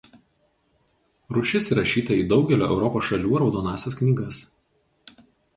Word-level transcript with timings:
Rūšis 1.37 1.67
įrašyta 1.75 2.17
į 2.21 2.23
daugelio 2.33 2.71
Europos 2.77 3.07
šalių 3.11 3.43
raudonąsias 3.45 3.99
knygas. 4.01 4.41